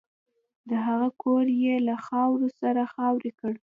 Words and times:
د 0.69 0.71
هغه 0.87 1.09
کور 1.23 1.45
یې 1.63 1.75
له 1.87 1.95
خاورو 2.05 2.47
سره 2.59 2.81
خاورې 2.93 3.31
کړ 3.39 3.53